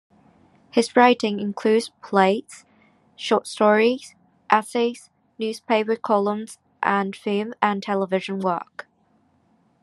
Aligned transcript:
His 0.71 0.95
writing 0.95 1.39
includes 1.39 1.91
plays, 2.01 2.65
short 3.15 3.45
stories, 3.45 4.15
essays, 4.49 5.11
newspaper 5.37 5.95
columns 5.95 6.57
and 6.81 7.15
film 7.15 7.53
and 7.61 7.83
television 7.83 8.39
work. 8.39 8.87